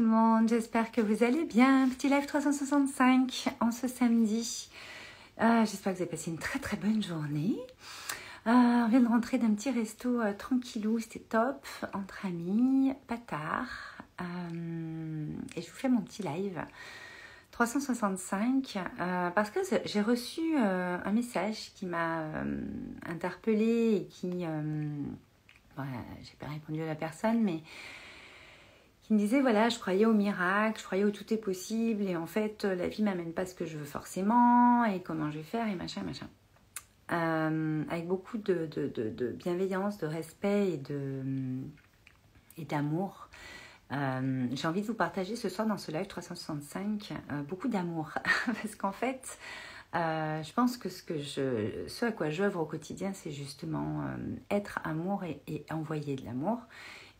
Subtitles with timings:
[0.00, 1.86] tout le monde, j'espère que vous allez bien.
[1.90, 4.70] Petit live 365 en ce samedi.
[5.42, 7.58] Euh, j'espère que vous avez passé une très très bonne journée.
[8.46, 13.18] Euh, on vient de rentrer d'un petit resto euh, tranquillou, c'était top, entre amis, pas
[13.18, 13.98] tard.
[14.20, 16.64] et je vous fais mon petit live
[17.50, 18.78] 365
[19.34, 22.24] parce que j'ai reçu un message qui m'a
[23.04, 24.46] interpellée et qui...
[24.46, 27.60] j'ai pas répondu à la personne, mais
[29.14, 32.26] me disait voilà, je croyais au miracle, je croyais au tout est possible, et en
[32.26, 35.68] fait, la vie m'amène pas ce que je veux forcément, et comment je vais faire,
[35.68, 36.28] et machin, machin.
[37.12, 38.68] Euh, avec beaucoup de,
[39.32, 41.22] bienveillance, de respect et de
[42.56, 43.28] et d'amour.
[43.90, 48.10] Euh, j'ai envie de vous partager ce soir dans ce live 365 euh, beaucoup d'amour
[48.46, 49.38] parce qu'en fait,
[49.92, 54.04] je pense que ce, que je, ce à quoi j'œuvre au quotidien, c'est justement
[54.50, 56.60] être amour et envoyer de l'amour.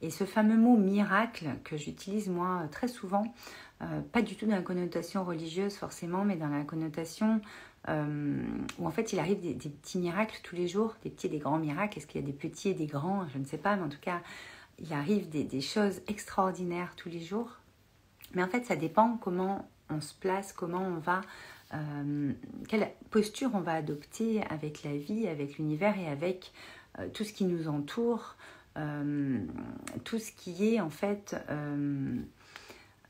[0.02, 3.34] Et ce fameux mot miracle que j'utilise moi très souvent,
[3.82, 7.40] euh, pas du tout dans la connotation religieuse forcément, mais dans la connotation
[7.88, 8.42] euh,
[8.78, 11.38] où en fait il arrive des, petits miracles tous les jours, des petits et des
[11.38, 11.98] grands miracles.
[11.98, 13.26] Est-ce qu'il y a des petits et des grands?
[13.28, 14.20] Je ne sais pas, mais en tout cas,
[14.78, 17.56] il arrive des, choses extraordinaires tous les jours.
[18.34, 21.22] Mais en fait, ça dépend comment on se place, comment on va,
[21.74, 22.32] euh,
[22.68, 26.52] quelle posture on va adopter avec la vie, avec l'univers et avec
[27.14, 28.36] tout ce qui nous entoure.
[28.76, 29.44] Euh,
[30.04, 32.16] tout ce qui est en fait euh,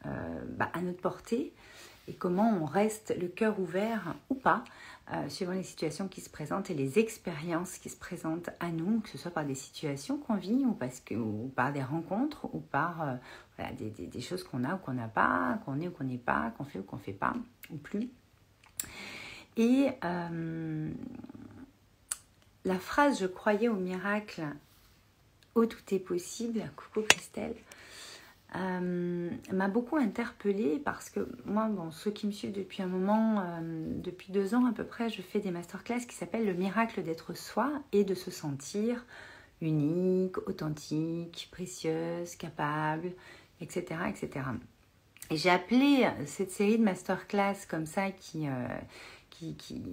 [0.07, 1.53] euh, bah, à notre portée
[2.09, 4.65] et comment on reste le cœur ouvert ou pas,
[5.29, 9.09] suivant les situations qui se présentent et les expériences qui se présentent à nous, que
[9.09, 12.59] ce soit par des situations qu'on vit ou, parce que, ou par des rencontres ou
[12.61, 13.19] par
[13.79, 16.53] des, des, choses qu'on a ou qu'on n'a pas, qu'on est ou qu'on n'est pas,
[16.57, 17.35] qu'on fait ou qu'on ne fait pas,
[17.71, 18.09] ou plus.
[19.57, 19.91] Et
[22.65, 24.43] la phrase Je croyais au miracle
[25.55, 27.57] Oh, tout est possible, coucou Christelle,
[28.57, 33.41] euh, m'a beaucoup interpellée parce que moi, bon, ceux qui me suivent depuis un moment,
[33.41, 33.61] euh,
[34.01, 37.35] depuis deux ans à peu près, je fais des masterclass qui s'appellent le miracle d'être
[37.35, 39.05] soi et de se sentir
[39.61, 43.13] unique, authentique, précieuse, capable,
[43.61, 44.01] etc.
[44.09, 44.47] etc.
[45.31, 48.67] Et j'ai appelé cette série de masterclass comme ça qui, euh,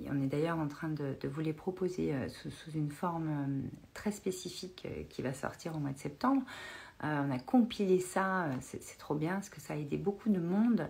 [0.09, 4.11] on est d'ailleurs en train de, vous les proposer euh, sous, une forme euh, très
[4.11, 6.43] spécifique euh, qui va sortir au mois de septembre.
[7.03, 10.87] on a compilé ça, c'est trop bien parce que ça a aidé beaucoup de monde.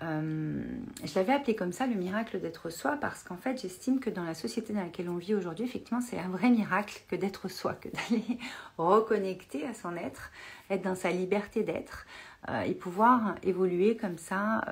[0.00, 4.24] je l'avais appelé comme ça le miracle d'être soi parce qu'en fait j'estime que dans
[4.24, 7.74] la société dans laquelle on vit aujourd'hui, effectivement c'est un vrai miracle que d'être soi,
[7.74, 8.38] que d'aller
[8.78, 10.32] reconnecter à son être,
[10.70, 12.06] être dans sa liberté d'être
[12.66, 14.62] et pouvoir évoluer comme ça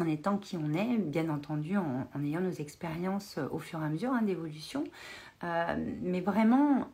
[0.00, 3.84] en étant qui on est, bien entendu en, ayant nos expériences euh, au fur et
[3.84, 4.84] à mesure hein, d'évolution,
[5.44, 6.88] euh, mais vraiment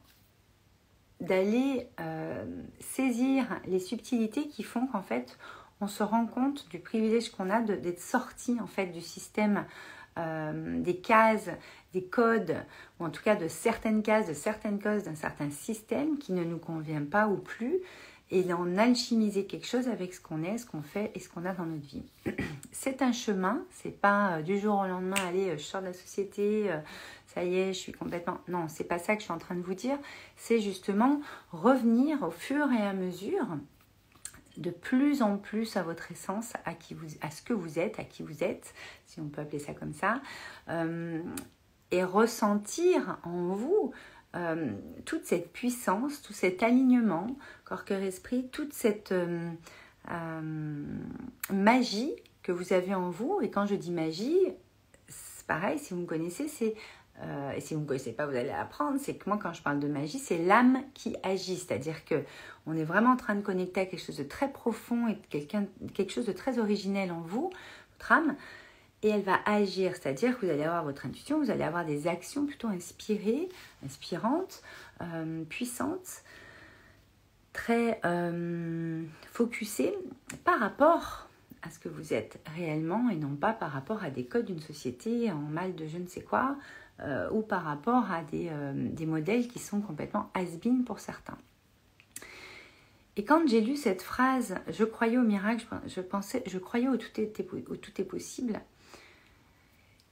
[1.20, 2.44] d'aller euh,
[2.80, 5.38] saisir les subtilités qui font qu'en fait
[5.80, 9.64] on se rend compte du privilège qu'on a d'être sorti en fait du système
[10.14, 11.48] des cases,
[11.94, 12.54] des codes,
[13.00, 16.44] ou en tout cas de certaines cases, de certaines causes d'un certain système qui ne
[16.44, 17.80] nous convient pas ou plus,
[18.32, 21.44] et d'en alchimiser quelque chose avec ce qu'on est, ce qu'on fait et ce qu'on
[21.44, 22.02] a dans notre vie.
[22.72, 25.88] C'est un chemin, c'est pas euh, du jour au lendemain, allez, euh, je sors de
[25.88, 26.78] la société, euh,
[27.26, 28.38] ça y est, je suis complètement.
[28.48, 29.98] Non, c'est pas ça que je suis en train de vous dire.
[30.36, 31.20] C'est justement
[31.52, 33.46] revenir au fur et à mesure
[34.56, 37.98] de plus en plus à votre essence, à, qui vous, à ce que vous êtes,
[37.98, 38.74] à qui vous êtes,
[39.06, 40.20] si on peut appeler ça comme ça,
[41.90, 43.92] et ressentir en vous
[44.34, 44.72] euh,
[45.04, 49.50] toute cette puissance, tout cet alignement, corps, cœur, esprit, toute cette euh,
[50.10, 50.82] euh,
[51.52, 53.40] magie que vous avez en vous.
[53.42, 54.38] Et quand je dis magie,
[55.08, 56.74] c'est pareil, si vous me connaissez, c'est
[57.56, 59.62] et si vous ne me connaissez pas, vous allez apprendre, c'est que moi, quand je
[59.62, 61.56] parle de magie, c'est l'âme qui agit.
[61.56, 62.24] C'est-à-dire que
[62.66, 66.12] on est vraiment en train de connecter à quelque chose de très profond et quelque
[66.12, 67.52] chose de très originel en vous,
[67.92, 68.34] votre âme
[69.02, 72.06] et elle va agir, c'est-à-dire que vous allez avoir votre intuition, vous allez avoir des
[72.06, 73.48] actions plutôt inspirées,
[73.84, 74.62] inspirantes,
[75.00, 76.22] euh, puissantes,
[77.52, 79.02] très euh,
[79.32, 79.94] focusées
[80.44, 81.28] par rapport
[81.62, 84.60] à ce que vous êtes réellement et non pas par rapport à des codes d'une
[84.60, 86.56] société en mal de je ne sais quoi
[87.00, 91.38] euh, ou par rapport à des, des, modèles qui sont complètement has-been pour certains.
[93.16, 96.96] Et quand j'ai lu cette phrase, je croyais au miracle, je, pensais, je croyais au
[96.96, 98.60] tout est possible,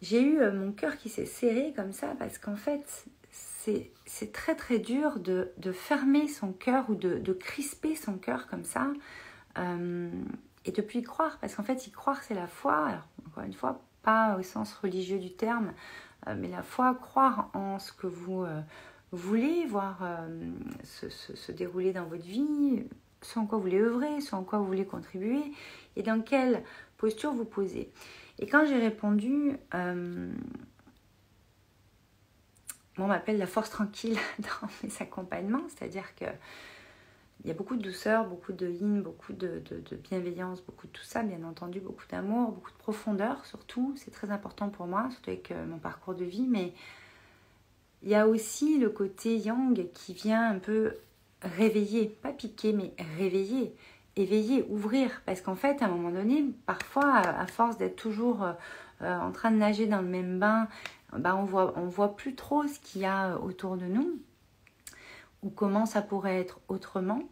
[0.03, 4.55] j'ai eu euh, mon cœur qui s'est serré comme ça parce qu'en fait, c'est très
[4.55, 8.89] très dur de, fermer son cœur ou de, crisper son cœur comme ça
[9.59, 10.11] euh,
[10.65, 11.39] et de plus y croire.
[11.41, 12.87] Parce qu'en fait, y croire, c'est la foi.
[12.87, 15.73] Alors, encore une fois, pas au sens religieux du terme,
[16.27, 18.47] euh, mais la foi, croire en ce que vous
[19.13, 19.99] voulez voir
[20.85, 22.87] se, se, dérouler dans votre vie,
[23.23, 25.43] ce en quoi vous voulez œuvrer, ce en quoi vous voulez contribuer
[25.97, 26.63] et dans quelle
[26.97, 27.93] posture vous posez.
[28.41, 30.33] Et quand j'ai répondu, euh,
[32.99, 36.25] on m'appelle la force tranquille dans mes accompagnements, c'est-à-dire que
[37.43, 39.63] il y a beaucoup de douceur, beaucoup de yin, beaucoup de,
[40.11, 43.95] bienveillance, beaucoup de tout ça, bien entendu, beaucoup d'amour, beaucoup de profondeur surtout.
[43.97, 46.47] C'est très important pour moi, surtout avec euh, mon parcours de vie.
[46.47, 46.75] Mais
[48.03, 50.97] il y a aussi le côté yang qui vient un peu
[51.41, 53.75] réveiller, pas piquer, mais réveiller,
[54.21, 55.23] éveiller, ouvrir.
[55.27, 58.53] Parce qu'en fait, à un moment donné, parfois, à force d'être toujours euh,
[59.03, 60.69] euh, en train de nager dans le même bain,
[61.17, 64.21] bah, on voit, voit plus trop ce qu'il y a autour de nous
[65.43, 67.23] ou comment ça pourrait être autrement.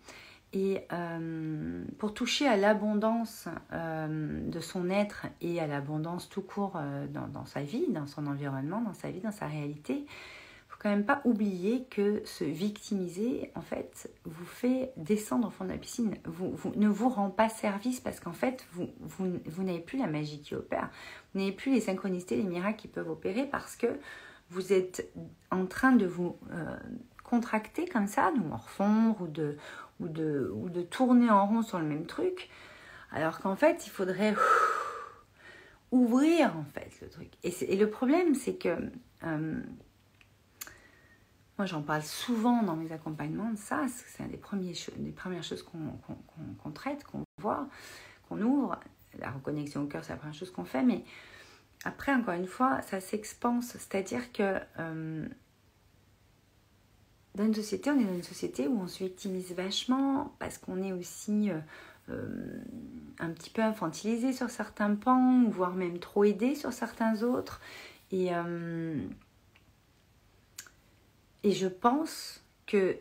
[0.55, 6.77] Et euh, pour toucher à l'abondance euh, de son être et à l'abondance tout court
[6.77, 10.07] euh, dans, sa vie, dans son environnement, dans sa vie, dans sa réalité,
[10.79, 15.71] quand même pas oublier que se victimiser, en fait, vous fait descendre au fond de
[15.71, 16.15] la piscine.
[16.25, 20.41] Vous, ne vous rend pas service parce qu'en fait, vous, vous, n'avez plus la magie
[20.41, 20.89] qui opère.
[21.33, 23.99] Vous n'avez plus les synchronicités, les miracles qui peuvent opérer parce que
[24.51, 25.13] vous êtes
[25.51, 26.37] en train de vous
[27.25, 29.57] contracter comme ça, de morfondre ou de,
[30.01, 32.49] ou, de, ou de tourner en rond sur le même truc.
[33.11, 34.35] Alors qu'en fait, il faudrait
[35.91, 37.29] ouvrir en fait le truc.
[37.43, 38.77] Et, le problème, c'est que
[39.25, 39.61] euh,
[41.59, 45.43] moi j'en parle souvent dans mes accompagnements de ça, c'est un des, premiers, des premières
[45.43, 47.69] choses qu'on traite, qu'on voit,
[48.29, 48.79] qu'on ouvre.
[49.19, 51.03] La reconnexion au cœur, c'est la première chose qu'on fait, mais
[51.85, 53.71] après, encore une fois, ça s'expanse.
[53.71, 55.27] C'est-à-dire que euh,
[57.35, 60.83] dans une société, on est dans une société où on se victimise vachement parce qu'on
[60.83, 61.59] est aussi euh,
[62.11, 62.61] euh,
[63.19, 67.61] un petit peu infantilisé sur certains pans, voire même trop aidé sur certains autres.
[68.11, 68.31] Et,
[71.45, 72.97] et je pense que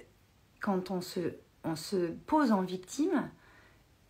[0.62, 1.20] quand on se,
[1.64, 3.30] on se pose en victime,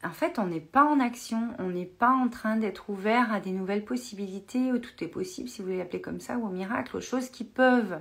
[0.04, 3.40] en fait, on n'est pas en action, on n'est pas en train d'être ouvert à
[3.40, 6.52] des nouvelles possibilités, où tout est possible, si vous voulez l'appeler comme ça, ou au
[6.52, 8.00] miracle, aux choses qui peuvent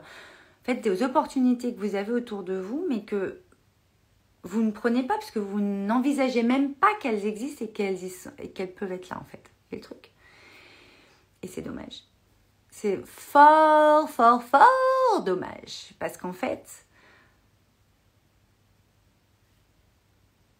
[0.66, 3.40] Faites des opportunités que vous avez autour de vous, mais que
[4.42, 7.98] vous ne prenez pas parce que vous n'envisagez même pas qu'elles existent et qu'elles,
[8.40, 9.48] et qu'elles peuvent être là en fait.
[9.70, 10.10] C'est le truc.
[11.42, 12.02] Et c'est dommage.
[12.78, 15.94] C'est fort, fort, fort dommage.
[15.98, 16.84] Parce qu'en fait,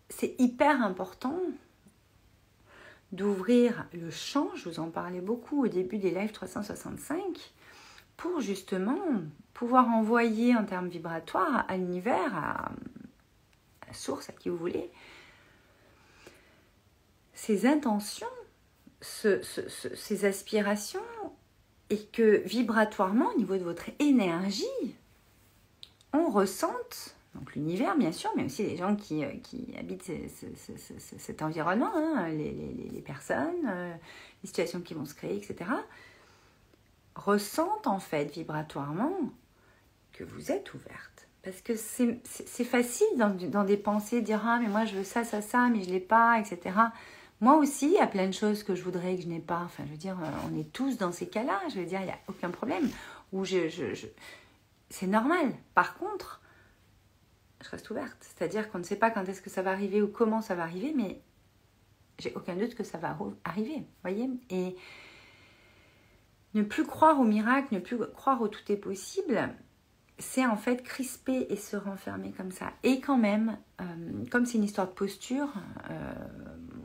[0.09, 1.39] c'est hyper important
[3.13, 4.49] d'ouvrir le champ.
[4.55, 7.53] Je vous en parlais beaucoup au début des lives 365
[8.17, 8.99] pour justement
[9.53, 12.73] pouvoir envoyer en termes vibratoires à l'univers, à,
[13.87, 14.91] la source, à qui vous voulez,
[17.35, 18.27] ces intentions,
[19.03, 21.01] ces aspirations,
[21.91, 24.65] et que vibratoirement, au niveau de votre énergie,
[26.13, 30.11] on ressente, donc l'univers bien sûr, mais aussi les gens qui, euh, qui habitent
[31.19, 32.53] cet environnement, hein, les,
[32.93, 33.95] les, personnes, euh,
[34.43, 35.71] les situations qui vont se créer, etc.,
[37.15, 39.17] ressentent en fait vibratoirement
[40.13, 41.29] que vous êtes ouverte.
[41.43, 45.05] Parce que c'est facile dans, dans, des pensées de dire Ah, mais moi je veux
[45.05, 46.75] ça, ça, ça, mais je l'ai pas, etc.
[47.41, 49.63] Moi aussi, il y a plein de choses que je voudrais que je n'ai pas.
[49.65, 50.17] Enfin, je veux dire,
[50.51, 51.61] on est tous dans ces cas-là.
[51.69, 52.89] Je veux dire, il n'y a aucun problème.
[53.33, 54.07] Ou je, je...
[54.89, 55.53] C'est normal.
[55.75, 56.41] Par contre,
[57.63, 58.17] je reste ouverte.
[58.21, 60.63] C'est-à-dire qu'on ne sait pas quand est-ce que ça va arriver ou comment ça va
[60.63, 61.21] arriver, mais
[62.19, 63.85] j'ai aucun doute que ça va arriver.
[64.03, 64.77] voyez Et
[66.55, 69.55] ne plus croire au miracle, ne plus croire au tout est possible,
[70.19, 72.73] c'est en fait crisper et se renfermer comme ça.
[72.83, 75.53] Et quand même, euh, comme c'est une histoire de posture,
[75.91, 76.15] euh,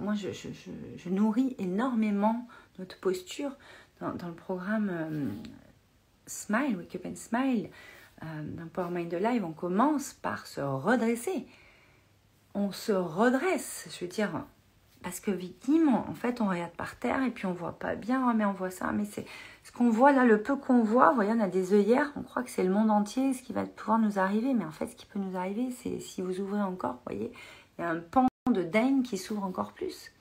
[0.01, 2.48] moi je, nourris énormément
[2.79, 3.51] notre posture
[4.00, 5.29] dans, le programme euh,
[6.25, 7.70] Smile, Wake Up and Smile,
[8.22, 9.43] dans Power Mind Live.
[9.46, 11.46] On commence par se redresser.
[12.53, 14.43] On se redresse, je veux dire,
[15.03, 18.34] parce que victime, en fait, on regarde par terre et puis on voit pas bien,
[18.34, 19.25] mais on voit ça, mais c'est
[19.63, 22.22] ce qu'on voit là, le peu qu'on voit, vous voyez, on a des œillères, on
[22.22, 24.88] croit que c'est le monde entier, ce qui va pouvoir nous arriver, mais en fait,
[24.88, 27.31] ce qui peut nous arriver, c'est si vous ouvrez encore, voyez,
[27.77, 30.12] il y a un pan de dingue qui s'ouvre encore plus.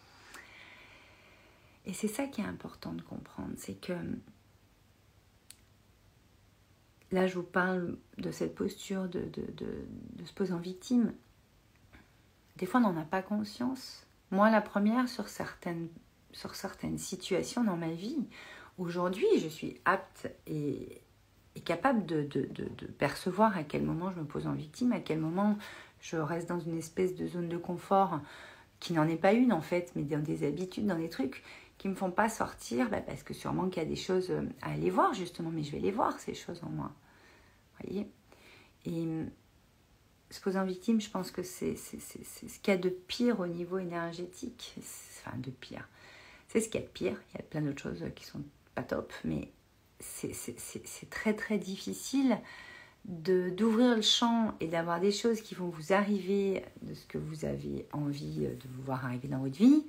[1.86, 3.94] Et c'est ça qui est important de comprendre, c'est que
[7.10, 9.30] là, je vous parle de cette posture de,
[10.24, 11.12] se poser en victime.
[12.56, 15.88] Des fois, on n'en a pas conscience moi, la première, sur certaines,
[16.32, 18.28] sur certaines situations dans ma vie,
[18.78, 21.02] aujourd'hui, je suis apte et,
[21.64, 22.26] capable de,
[22.98, 25.58] percevoir à quel moment je me pose en victime, à quel moment
[26.00, 28.20] je reste dans une espèce de zone de confort
[28.78, 31.42] qui n'en est pas une en fait, mais dans des habitudes, dans des trucs
[31.78, 34.72] qui me font pas sortir, bah, parce que sûrement qu'il y a des choses à
[34.72, 36.92] aller voir justement, mais je vais les voir ces choses en moi.
[37.82, 38.06] Voyez?
[38.86, 39.06] Et
[40.30, 43.46] se poser en victime, je pense que c'est ce qu'il y a de pire au
[43.46, 44.74] niveau énergétique.
[44.78, 45.88] Enfin, de pire.
[46.48, 47.20] C'est ce qu'il y a de pire.
[47.32, 48.42] Il y a plein d'autres choses qui sont
[48.74, 49.50] pas top, mais
[49.98, 52.38] c'est très très difficile
[53.04, 57.44] d'ouvrir le champ et d'avoir des choses qui vont vous arriver de ce que vous
[57.44, 59.84] avez envie de vous voir arriver dans votre vie.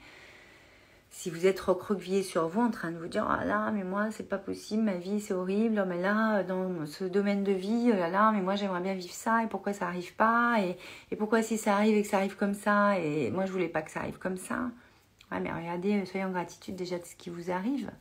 [1.14, 4.12] Si vous êtes recroquevillé sur vous en train de vous dire ah là mais moi
[4.12, 7.92] c'est pas possible ma vie c'est horrible oh, mais là dans ce domaine de vie
[7.94, 10.78] oh là là mais moi j'aimerais bien vivre ça et pourquoi ça arrive pas et,
[11.12, 13.68] et, pourquoi si ça arrive et que ça arrive comme ça et moi je voulais
[13.68, 14.72] pas que ça arrive comme ça.
[15.34, 17.92] Ouais mais regardez soyez en gratitude déjà de ce qui vous arrive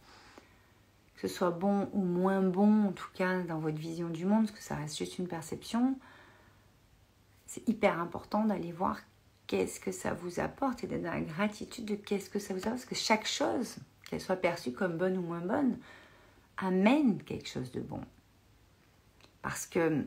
[1.21, 4.47] que ce soit bon ou moins bon en tout cas dans votre vision du monde
[4.47, 5.97] parce que ça reste juste une perception
[7.50, 9.00] c'est hyper important d'aller voir
[9.49, 12.61] qu'est-ce que ça vous apporte et d'être dans la gratitude de qu'est-ce que ça vous
[12.61, 12.77] apporte.
[12.77, 15.77] Parce que chaque chose, qu'elle soit perçue comme bonne ou moins bonne,
[16.59, 18.00] amène quelque chose de bon.
[19.43, 20.07] Parce que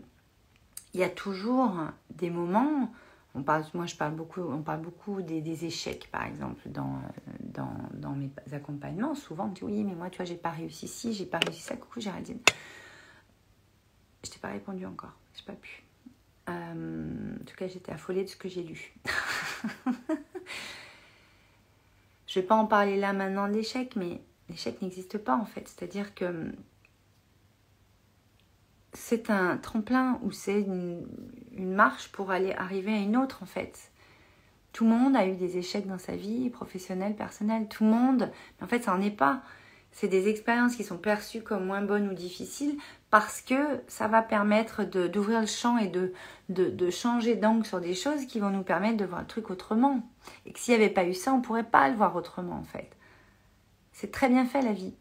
[0.93, 1.75] il y a toujours
[2.12, 2.93] des moments,
[3.35, 7.01] on parle, moi je parle beaucoup, on parle beaucoup des, échecs par exemple dans,
[8.15, 9.15] mes accompagnements.
[9.15, 11.39] Souvent on me dit oui mais moi tu vois j'ai pas réussi ci, j'ai pas
[11.39, 12.39] réussi ça, coucou Géraldine.
[14.23, 15.83] Je t'ai pas répondu encore, j'ai pas pu.
[16.49, 18.93] Euh, en tout cas, j'étais affolée de ce que j'ai lu.
[22.27, 25.67] je vais pas en parler là maintenant de l'échec, mais l'échec n'existe pas en fait.
[25.67, 26.51] C'est-à-dire que
[28.93, 31.07] c'est un tremplin ou c'est une,
[31.57, 33.91] marche pour aller arriver à une autre en fait.
[34.74, 37.67] Tout le monde a eu des échecs dans sa vie, professionnelle, personnelle.
[37.67, 39.43] Tout le monde, mais en fait, ça n'en est pas.
[39.91, 42.79] C'est des expériences qui sont perçues comme moins bonnes ou difficiles
[43.12, 43.53] parce que
[43.88, 46.13] ça va permettre d'ouvrir le champ et de,
[46.50, 50.01] de, changer d'angle sur des choses qui vont nous permettre de voir le truc autrement.
[50.48, 52.55] Et que s'il n'y avait pas eu ça, on ne pourrait pas le voir autrement
[52.55, 52.89] en fait.
[53.91, 54.95] C'est très bien fait la vie.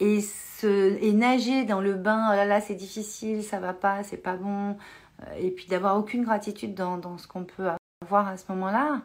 [0.00, 4.04] Et, se, et nager dans le bain, oh là là, c'est difficile, ça va pas,
[4.04, 4.76] c'est pas bon.
[5.22, 7.68] Euh, et puis d'avoir aucune gratitude dans, dans ce qu'on peut
[8.02, 9.02] avoir à ce moment-là.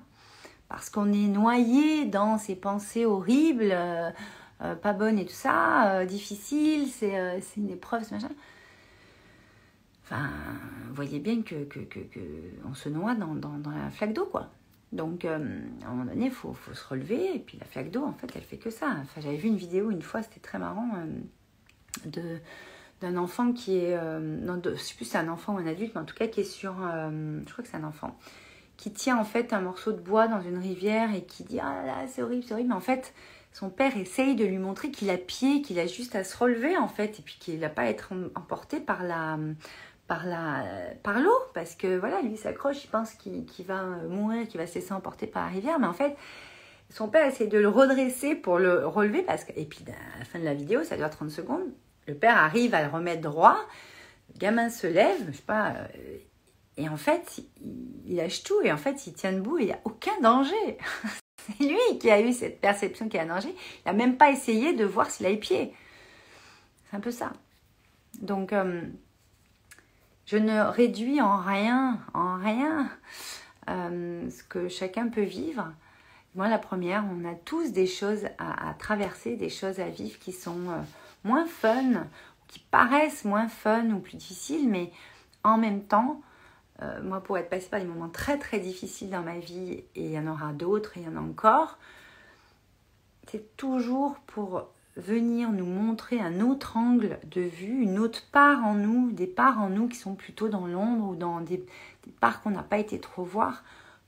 [0.70, 3.72] Parce qu'on est noyé dans ces pensées horribles.
[3.72, 4.12] Euh,
[4.64, 8.30] euh, pas bonne et tout ça, euh, difficile, euh, c'est une épreuve, ce machin.
[10.04, 10.30] Enfin,
[10.88, 12.00] vous voyez bien que, que, que,
[12.66, 14.50] on se noie dans, dans, dans la flaque d'eau, quoi.
[14.94, 15.40] Donc, à un
[15.90, 17.36] moment donné, il faut, se relever.
[17.36, 18.96] Et puis, la flaque d'eau, en fait, elle fait que ça.
[19.02, 20.90] Enfin, j'avais vu une vidéo une fois, c'était très marrant,
[22.06, 22.40] de
[23.02, 25.68] d'un enfant qui est, non, de, je sais plus si c'est un enfant ou un
[25.68, 28.18] adulte, mais en tout cas qui est sur, je crois que c'est un enfant,
[28.78, 31.84] qui tient en fait un morceau de bois dans une rivière et qui dit ah
[31.86, 33.14] là c'est horrible, c'est horrible, mais en fait
[33.52, 36.76] son père essaye de lui montrer qu'il a pied, qu'il a juste à se relever
[36.78, 39.38] en fait, et puis qu'il n'a pas à être emporté par la
[40.08, 40.64] par la
[41.04, 44.76] par l'eau, parce que voilà, lui s'accroche, il pense qu'il va mourir, qu'il va se
[44.76, 46.16] laisser emporter par la rivière, mais en fait,
[46.90, 50.26] son père essaie de le redresser pour le relever, parce que, et puis à la
[50.26, 51.64] fin de la vidéo, ça dure 30 secondes,
[52.08, 53.58] le père arrive à le remettre droit,
[54.34, 56.18] le gamin se lève, je sais pas, euh,
[56.78, 57.42] et en fait,
[58.06, 60.78] il, lâche tout, et en fait, il tient debout, et il n'y a aucun danger.
[61.38, 63.50] C'est lui qui a eu cette perception qu'il a danger.
[63.50, 65.74] Il n'a même pas essayé de voir s'il a les pieds.
[66.86, 67.34] C'est un peu ça.
[68.22, 68.82] Donc, euh,
[70.26, 72.90] je ne réduis en rien, en rien
[73.70, 75.72] euh, ce que chacun peut vivre.
[76.36, 80.32] Moi, la première, on a tous des choses à, traverser, des choses à vivre qui
[80.32, 80.82] sont euh,
[81.24, 82.08] moins fun,
[82.48, 84.92] qui paraissent moins fun ou plus difficiles, mais
[85.44, 86.22] en même temps,
[86.82, 90.06] euh, moi, pour être passée par des moments très très difficiles dans ma vie, et
[90.06, 91.78] il y en aura d'autres, et il y en a encore,
[93.28, 98.76] c'est toujours pour venir nous montrer un autre angle de vue, une autre part en
[98.76, 101.66] nous, des parts en nous qui sont plutôt dans l'ombre ou dans des,
[102.20, 103.64] parts qu'on n'a pas été trop voir,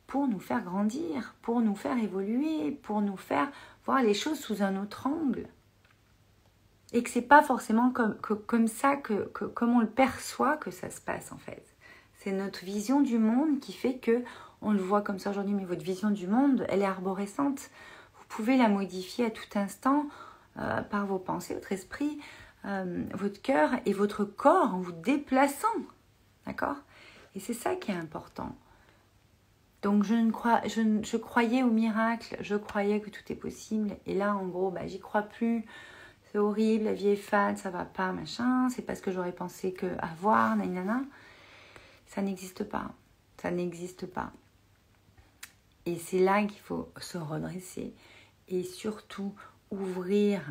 [0.06, 3.50] pour nous faire grandir, pour nous faire évoluer, pour nous faire
[3.86, 5.48] voir les choses sous un autre angle.
[6.94, 8.16] Et que c'est pas forcément comme,
[8.46, 11.66] comme ça que, comme on le perçoit que ça se passe en fait.
[12.20, 14.24] C'est notre vision du monde qui fait que
[14.62, 17.70] on le voit comme ça aujourd'hui, mais votre vision du monde, elle est arborescente.
[18.18, 20.08] Vous pouvez la modifier à tout instant
[20.58, 22.20] euh, par vos pensées, votre esprit,
[22.66, 25.68] euh, votre cœur et votre corps en vous déplaçant.
[26.46, 26.78] D'accord?
[27.36, 28.56] Et c'est ça qui est important.
[29.82, 33.98] Donc je, ne crois, je, je, croyais au miracle, je croyais que tout est possible.
[34.06, 35.66] Et là, en gros, bah, j'y crois plus.
[36.32, 38.70] C'est horrible, la vie est fade, ça va pas, machin.
[38.70, 41.04] C'est parce que j'aurais pensé que avoir, nanana.
[42.08, 42.92] Ça n'existe pas.
[43.42, 44.32] Ça n'existe pas.
[45.86, 47.94] Et c'est là qu'il faut se redresser
[48.48, 49.34] et surtout
[49.72, 50.42] ouvrir,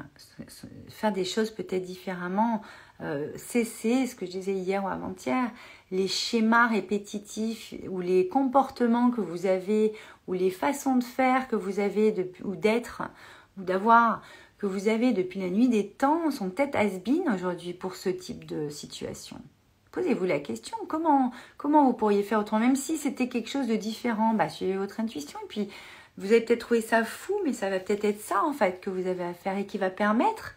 [0.88, 2.62] faire des choses peut-être différemment,
[3.00, 5.50] euh, cesser, ce que je disais hier ou avant-hier,
[5.90, 9.92] les schémas répétitifs ou les comportements que vous avez
[10.26, 13.02] ou les façons de faire que vous avez ou d'être
[13.58, 14.22] ou d'avoir
[14.58, 17.00] que vous avez depuis la nuit des temps sont peut-être has
[17.34, 19.40] aujourd'hui pour ce type de situation
[19.94, 23.76] Posez-vous la question, comment, comment vous pourriez faire autrement Même si c'était quelque chose de
[23.76, 25.38] différent, bah, suivez votre intuition.
[25.44, 25.68] Et puis,
[26.16, 28.90] vous avez peut-être trouvé ça fou, mais ça va peut-être être ça, en fait, que
[28.90, 30.54] vous avez à faire et qui va permettre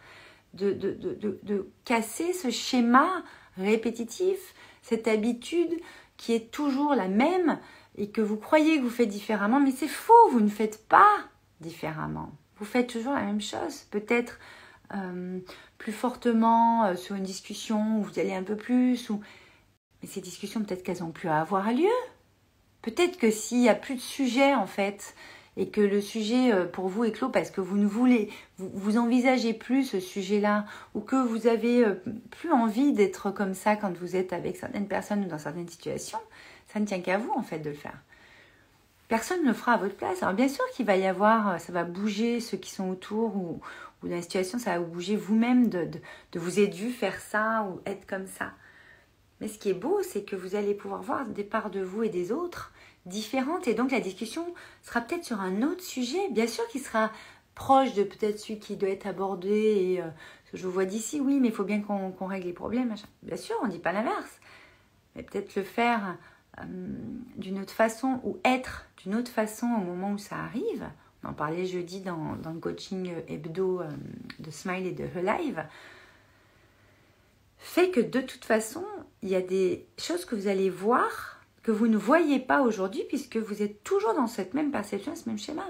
[0.53, 3.23] de, de, de, de casser ce schéma
[3.57, 5.73] répétitif, cette habitude
[6.17, 7.59] qui est toujours la même
[7.97, 11.17] et que vous croyez que vous faites différemment, mais c'est faux, vous ne faites pas
[11.61, 12.31] différemment.
[12.57, 14.39] Vous faites toujours la même chose, peut-être
[14.95, 15.39] euh,
[15.77, 19.09] plus fortement euh, sur une discussion où vous allez un peu plus,
[20.01, 21.89] mais ces discussions peut-être qu'elles n'ont plus à avoir lieu.
[22.81, 25.15] Peut-être que s'il n'y a plus de sujet en fait,
[25.57, 28.97] et que le sujet euh, pour vous est clos parce que vous ne voulez, vous,
[28.97, 31.83] envisagez plus ce sujet-là, ou que vous avez
[32.31, 36.19] plus envie d'être comme ça quand vous êtes avec certaines personnes ou dans certaines situations,
[36.71, 37.97] ça ne tient qu'à vous en fait de le faire.
[39.07, 40.21] Personne ne le fera à votre place.
[40.21, 43.61] Alors bien sûr qu'il va y avoir, ça va bouger ceux qui sont autour ou,
[44.03, 45.87] dans la situation, ça va bouger vous-même de,
[46.31, 48.51] de, vous être vu faire ça ou être comme ça.
[49.39, 52.03] Mais ce qui est beau, c'est que vous allez pouvoir voir des parts de vous
[52.03, 52.73] et des autres
[53.07, 53.67] différentes.
[53.67, 54.45] Et donc la discussion
[54.83, 57.11] sera peut-être sur un autre sujet, bien sûr qu'il sera
[57.55, 59.49] proche de peut-être celui qui doit être abordé.
[59.49, 60.07] Et euh,
[60.53, 62.93] je vous vois d'ici, oui, mais il faut bien qu'on règle les problèmes.
[63.23, 64.39] Bien sûr, on ne dit pas l'inverse.
[65.15, 66.17] Mais peut-être le faire
[66.59, 66.63] euh,
[67.35, 70.87] d'une autre façon ou être d'une autre façon au moment où ça arrive.
[71.23, 73.89] On en parlait jeudi dans, dans le coaching hebdo euh,
[74.39, 75.65] de Smile et de Her Live.
[77.57, 78.85] Fait que de toute façon,
[79.23, 81.36] il y a des choses que vous allez voir
[81.67, 85.27] que vous ne voyez pas aujourd'hui puisque vous êtes toujours dans cette même perception, ce
[85.27, 85.67] même schéma.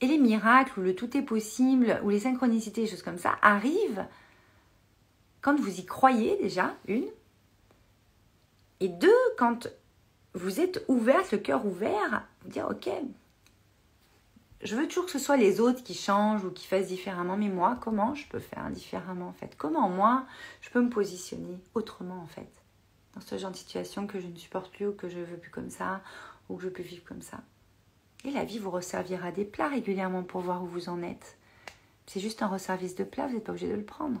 [0.00, 4.06] Et les miracles, ou le tout est possible, ou les synchronicités, choses comme ça, arrivent
[5.40, 7.08] quand vous y croyez déjà, une,
[8.78, 9.66] et deux, quand
[10.34, 12.88] vous êtes ouverte, le cœur ouvert, vous dire ok,
[14.62, 17.48] je veux toujours que ce soit les autres qui changent ou qui fassent différemment, mais
[17.48, 19.56] moi, comment je peux faire différemment en fait?
[19.58, 20.26] Comment moi,
[20.60, 22.57] je peux me positionner autrement en fait?
[23.20, 25.70] Ce genre de situation que je ne supporte plus ou que je veux plus comme
[25.70, 26.02] ça
[26.48, 27.40] ou que je peux vivre comme ça.
[28.24, 31.38] Et la vie vous resservira des plats régulièrement pour voir où vous en êtes.
[32.06, 34.20] C'est juste un resservice de plat, vous n'êtes pas obligé de le prendre.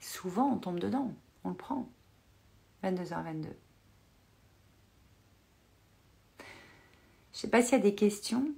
[0.00, 1.12] Souvent, on tombe dedans,
[1.44, 1.88] on le prend.
[2.84, 3.48] 22h22.
[7.32, 8.52] Je ne sais pas s'il y a des questions.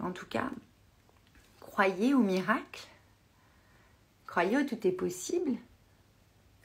[0.00, 0.50] En tout cas,
[1.60, 2.88] croyez au miracle.
[4.26, 5.52] Croyez au tout est possible.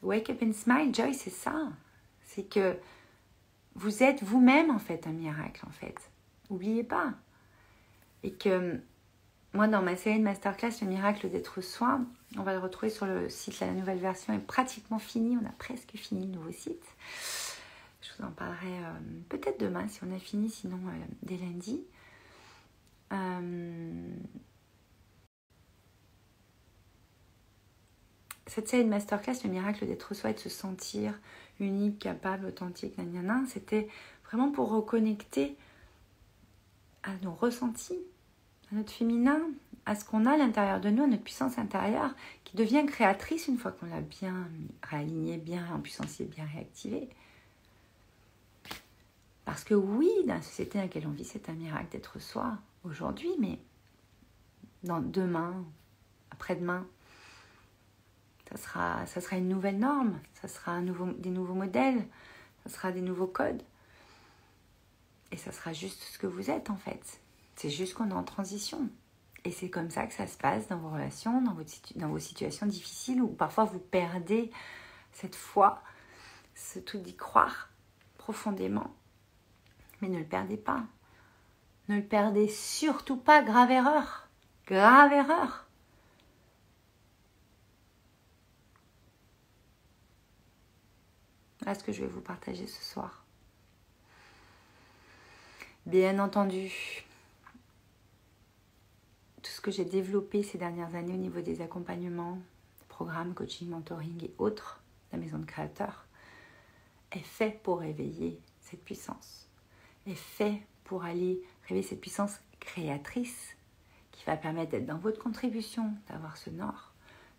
[0.02, 1.70] Wake up and smile, Joy, c'est ça.
[2.34, 2.76] C'est que
[3.76, 6.10] vous êtes vous-même en fait un miracle en fait.
[6.50, 7.14] N'oubliez pas.
[8.24, 8.80] Et que
[9.54, 12.02] moi dans ma série de masterclass, le miracle d'être soi,
[12.38, 15.52] on va le retrouver sur le site, la nouvelle version est pratiquement finie, on a
[15.52, 16.86] presque fini le nouveau site.
[18.02, 21.84] Je vous en parlerai euh, peut-être demain si on a fini, sinon euh, dès lundi.
[23.12, 24.16] Euh,
[28.48, 31.14] cette série de masterclass, le miracle d'être soi et de se sentir
[31.64, 32.96] unique, capable, authentique,
[33.48, 33.88] c'était
[34.26, 35.56] vraiment pour reconnecter
[37.04, 38.00] à nos ressentis,
[38.72, 39.42] à notre féminin,
[39.86, 43.48] à ce qu'on a à l'intérieur de nous, à notre puissance intérieure, qui devient créatrice
[43.48, 44.48] une fois qu'on l'a bien
[44.84, 47.10] réalignée, bien en puissance et bien réactivée.
[49.46, 52.58] Parce que oui, dans la société dans laquelle on vit, c'est un miracle d'être soi
[52.86, 53.60] aujourd'hui, mais
[54.84, 55.66] dans demain,
[56.32, 56.88] après-demain,
[58.54, 62.06] ça sera, ça sera une nouvelle norme, ça sera des nouveaux modèles,
[62.64, 63.64] ça sera des nouveaux codes.
[65.32, 67.20] Et ça sera juste ce que vous êtes en fait.
[67.56, 68.90] C'est juste qu'on est en transition.
[69.44, 71.42] Et c'est comme ça que ça se passe dans vos relations,
[71.96, 74.52] dans vos situations difficiles où parfois vous perdez
[75.12, 75.82] cette foi,
[76.56, 77.70] ce tout d'y croire
[78.18, 78.94] profondément.
[80.02, 80.84] Mais ne le perdez pas.
[81.90, 84.30] Ne le perdez surtout pas, grave erreur.
[84.68, 85.68] Grave erreur.
[91.64, 93.24] Voilà ce que je vais vous partager ce soir.
[95.86, 97.06] Bien entendu,
[99.42, 102.38] tout ce que j'ai développé ces dernières années au niveau des accompagnements,
[102.90, 104.82] programmes, coaching, mentoring et autres,
[105.14, 106.06] la maison de créateurs,
[107.14, 109.48] est fait pour réveiller cette puissance,
[110.06, 113.56] est fait pour aller réveiller cette puissance créatrice
[114.12, 116.92] qui va permettre d'être dans votre contribution, d'avoir ce nord,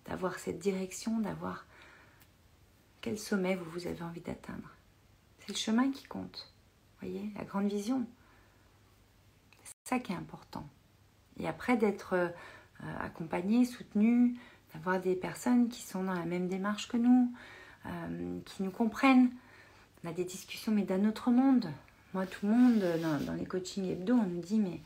[0.07, 1.67] d'avoir cette direction, d'avoir
[3.05, 4.71] quel sommet vous, vous avez envie d'atteindre.
[5.41, 6.51] C'est le chemin qui compte,
[7.03, 8.07] voyez, la grande vision.
[9.63, 10.67] C'est ça qui est important.
[11.39, 12.29] Et après d'être euh,
[13.01, 14.39] accompagné, soutenu,
[14.73, 17.31] d'avoir des personnes qui sont dans la même démarche que nous,
[17.85, 19.31] euh, qui nous comprennent.
[20.03, 21.71] On a des discussions, mais d'un autre monde.
[22.15, 22.83] Moi, tout le monde,
[23.27, 24.81] dans, les coachings hebdo, on nous dit, mais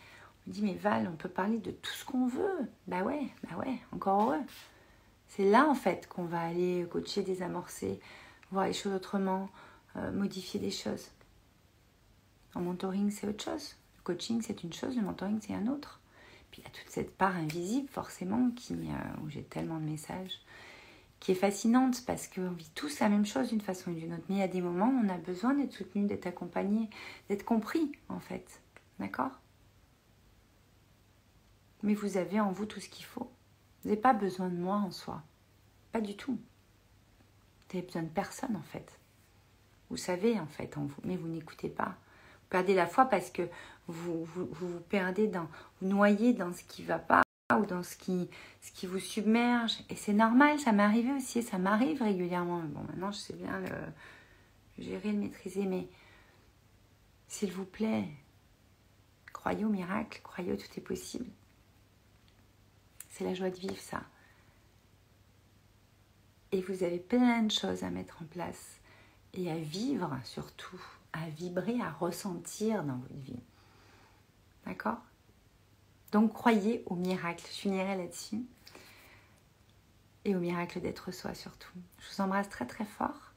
[0.48, 2.68] on dit, mais Val, on peut parler de tout ce qu'on veut.
[2.88, 4.42] Bah ouais, bah ouais, encore heureux.
[5.28, 8.00] C'est là, en fait, qu'on va aller coacher, désamorcer,
[8.50, 9.48] voir les choses autrement,
[9.96, 11.10] euh, modifier des choses.
[12.54, 13.76] En mentoring, c'est autre chose.
[13.98, 16.00] Le coaching, c'est une chose, le mentoring, c'est un autre.
[16.50, 19.84] Puis il y a toute cette part invisible, forcément, qui, euh, où j'ai tellement de
[19.84, 20.40] messages,
[21.20, 24.24] qui est fascinante parce qu'on vit tous la même chose d'une façon ou d'une autre.
[24.28, 26.88] Mais il y a des moments où on a besoin d'être soutenu, d'être accompagné,
[27.28, 28.60] d'être compris, en fait.
[28.98, 29.32] D'accord?
[31.82, 33.30] Mais vous avez en vous tout ce qu'il faut.
[33.82, 35.22] Vous n'avez pas besoin de moi en soi.
[35.92, 36.32] Pas du tout.
[36.32, 38.98] Vous n'avez besoin de personne, en fait.
[39.90, 41.96] Vous savez, en fait, en vous, mais vous n'écoutez pas.
[42.42, 43.42] Vous perdez la foi parce que
[43.86, 45.48] vous vous, perdez dans,
[45.80, 47.22] vous noyez dans ce qui ne va pas
[47.56, 48.28] ou dans ce qui,
[48.86, 49.78] vous submerge.
[49.88, 52.60] Et c'est normal, ça m'est arrivé aussi, ça m'arrive régulièrement.
[52.60, 55.88] Bon, maintenant, je sais bien le gérer, le maîtriser, mais
[57.28, 58.04] s'il vous plaît,
[59.32, 61.30] croyez au miracle, croyez tout est possible.
[63.18, 64.00] C'est la joie de vivre, ça.
[66.52, 68.80] Et vous avez plein de choses à mettre en place
[69.34, 70.80] et à vivre surtout,
[71.12, 73.42] à vibrer, à ressentir dans votre vie.
[74.64, 74.98] D'accord?
[76.12, 78.46] Donc croyez au miracle, je finirai là-dessus.
[80.24, 81.76] Et au miracle d'être soi surtout.
[81.98, 83.32] Je vous embrasse très très fort.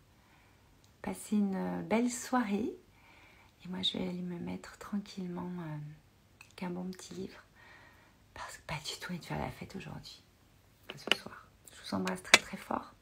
[1.02, 2.72] Passez une belle soirée.
[3.65, 5.78] Et moi je vais aller me mettre tranquillement euh,
[6.46, 7.44] avec un bon petit livre.
[8.34, 10.24] Parce que pas du tout envie de faire la fête aujourd'hui.
[10.96, 11.48] ce soir.
[11.74, 12.94] Je vous embrasse très très fort.